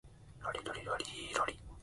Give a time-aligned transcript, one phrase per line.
[0.41, 1.03] ロリロリローリ
[1.35, 1.59] ロリ